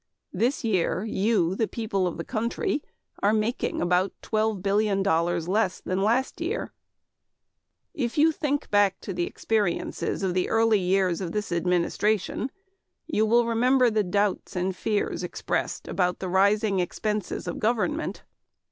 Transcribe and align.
This 0.33 0.63
year 0.63 1.03
you, 1.03 1.53
the 1.55 1.67
people 1.67 2.07
of 2.07 2.17
this 2.17 2.25
country, 2.25 2.81
are 3.21 3.33
making 3.33 3.79
about 3.83 4.11
twelve 4.23 4.63
billion 4.63 5.03
dollars 5.03 5.47
less 5.47 5.79
than 5.79 6.01
last 6.01 6.41
year. 6.41 6.71
If 7.93 8.17
you 8.17 8.31
think 8.31 8.71
back 8.71 8.99
to 9.01 9.13
the 9.13 9.27
experiences 9.27 10.23
of 10.23 10.33
the 10.33 10.49
early 10.49 10.79
years 10.79 11.21
of 11.21 11.33
this 11.33 11.51
administration 11.51 12.49
you 13.05 13.27
will 13.27 13.45
remember 13.45 13.91
the 13.91 14.01
doubts 14.03 14.55
and 14.55 14.75
fears 14.75 15.21
expressed 15.21 15.87
about 15.87 16.17
the 16.17 16.29
rising 16.29 16.79
expenses 16.79 17.45
of 17.47 17.59
government. 17.59 18.23